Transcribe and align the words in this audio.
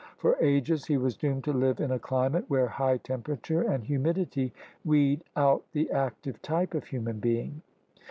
For 0.17 0.35
ages 0.41 0.85
he 0.87 0.97
was 0.97 1.15
doomed 1.15 1.43
to 1.43 1.53
live 1.53 1.79
in 1.79 1.91
a 1.91 1.99
climate 1.99 2.45
where 2.47 2.65
high 2.67 2.97
temperature 2.97 3.61
and 3.61 3.83
humidity 3.83 4.51
weed 4.83 5.23
out 5.35 5.63
the 5.73 5.91
active 5.91 6.41
type 6.41 6.73
of 6.73 6.85
human 6.85 7.19
being. 7.19 7.61